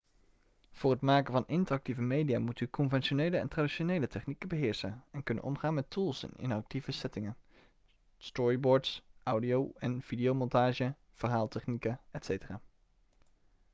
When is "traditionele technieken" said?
3.47-4.49